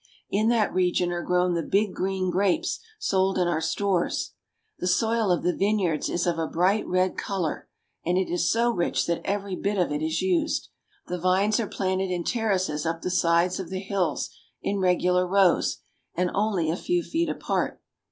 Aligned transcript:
In 0.31 0.49
that 0.49 0.73
region 0.73 1.11
are 1.11 1.21
grown 1.21 1.53
the 1.53 1.61
big 1.61 1.93
green 1.93 2.31
grapes 2.31 2.79
sold 2.97 3.37
in 3.37 3.47
our 3.47 3.61
432 3.61 3.67
SPAIN. 3.67 3.77
stores. 3.77 4.33
The 4.79 4.87
soil 4.87 5.29
of 5.29 5.43
the 5.43 5.55
vineyards 5.55 6.09
is 6.09 6.25
of 6.25 6.39
a 6.39 6.47
bright 6.47 6.87
red 6.87 7.15
color, 7.15 7.69
and 8.03 8.17
it 8.17 8.27
is 8.27 8.49
so 8.51 8.71
rich 8.71 9.05
that 9.05 9.21
every 9.23 9.55
bit 9.55 9.77
of 9.77 9.91
it 9.91 10.01
is 10.01 10.19
used. 10.23 10.69
The 11.05 11.19
vines 11.19 11.59
are 11.59 11.67
planted 11.67 12.09
in 12.09 12.23
terraces 12.23 12.83
up 12.83 13.03
the 13.03 13.11
sides 13.11 13.59
of 13.59 13.69
the 13.69 13.77
hills 13.79 14.31
in 14.63 14.79
regular 14.79 15.27
rows, 15.27 15.83
and 16.15 16.31
only 16.33 16.71
a 16.71 16.75
few 16.77 17.03
feet 17.03 17.29
apart. 17.29 17.79